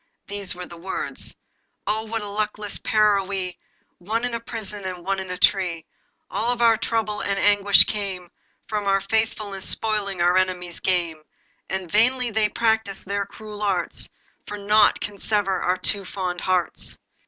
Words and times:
These 0.25 0.55
were 0.55 0.65
the 0.65 0.77
words: 0.79 1.35
'Oh! 1.85 2.05
what 2.07 2.23
a 2.23 2.27
luckless 2.27 2.79
pair 2.79 3.17
are 3.19 3.23
we, 3.23 3.59
One 3.99 4.25
in 4.25 4.33
a 4.33 4.39
prison, 4.39 4.83
and 4.83 5.05
one 5.05 5.19
in 5.19 5.29
a 5.29 5.37
tree. 5.37 5.85
All 6.27 6.59
our 6.59 6.75
trouble 6.75 7.21
and 7.21 7.37
anguish 7.37 7.83
came 7.83 8.31
From 8.65 8.87
our 8.87 8.99
faithfulness 9.01 9.69
spoiling 9.69 10.19
our 10.19 10.37
enemies' 10.37 10.79
game. 10.79 11.21
But 11.69 11.91
vainly 11.91 12.31
they 12.31 12.49
practice 12.49 13.03
their 13.03 13.27
cruel 13.27 13.61
arts, 13.61 14.09
For 14.47 14.57
nought 14.57 14.99
can 15.01 15.19
sever 15.19 15.59
our 15.61 15.77
two 15.77 16.03
fond 16.03 16.41
hearts. 16.41 16.97